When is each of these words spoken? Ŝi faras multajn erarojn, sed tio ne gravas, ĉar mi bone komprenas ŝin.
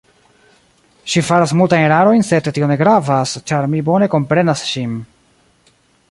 Ŝi 1.15 1.21
faras 1.25 1.51
multajn 1.59 1.83
erarojn, 1.89 2.25
sed 2.29 2.49
tio 2.55 2.69
ne 2.71 2.77
gravas, 2.81 3.33
ĉar 3.51 3.67
mi 3.75 3.83
bone 3.91 4.07
komprenas 4.15 4.65
ŝin. 4.71 4.97